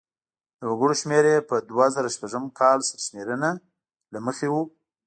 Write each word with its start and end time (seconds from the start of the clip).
د 0.59 0.61
وګړو 0.71 0.93
شمېر 1.01 1.25
یې 1.31 1.37
په 1.49 1.55
دوه 1.69 1.85
زره 1.95 2.09
شپږم 2.15 2.45
کال 2.59 2.79
سرشمېرنې 2.89 3.51
له 4.13 4.19
مخې 4.25 4.47
و. 4.49 4.55